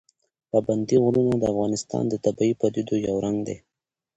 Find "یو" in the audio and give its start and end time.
3.07-3.15